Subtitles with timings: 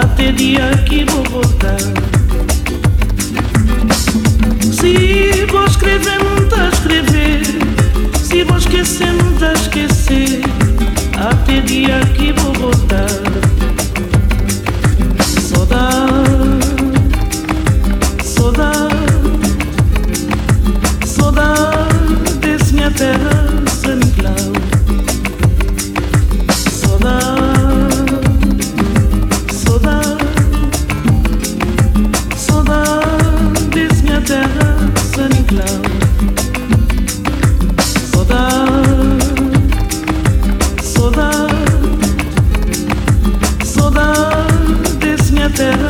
[0.00, 1.76] até dia que vou voltar.
[4.72, 7.42] Se vou escrever, não a escrever.
[8.22, 10.40] Se vou esquecer, não a esquecer.
[11.18, 13.27] Até dia que vou voltar.
[45.58, 45.87] the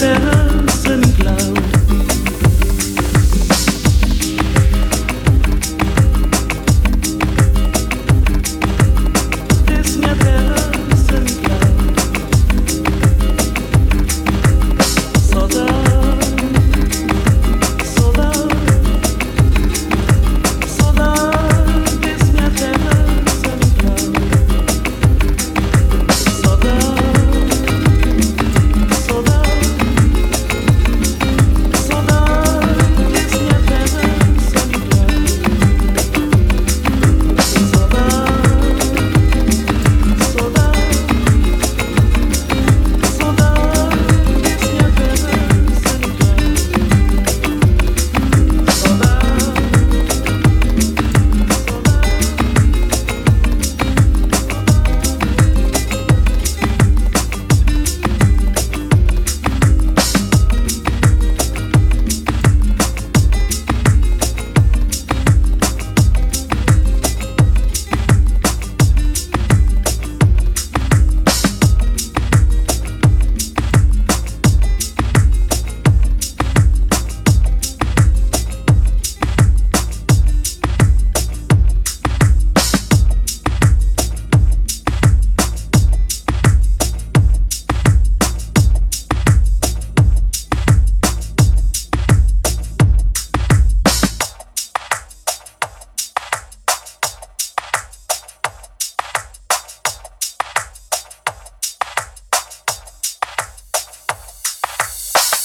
[0.00, 0.53] better.